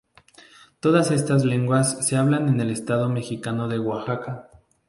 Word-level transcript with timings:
Todas 0.79 1.11
estas 1.11 1.45
lenguas 1.45 2.03
se 2.07 2.17
hablan 2.17 2.47
en 2.49 2.59
el 2.59 2.71
estado 2.71 3.07
mexicano 3.07 3.67
de 3.67 3.77
Oaxaca. 3.77 4.49